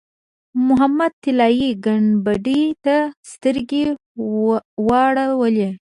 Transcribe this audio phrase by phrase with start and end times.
[0.67, 2.95] محمود طلایي ګنبدې ته
[3.31, 3.83] سترګې
[4.87, 5.69] واړولې.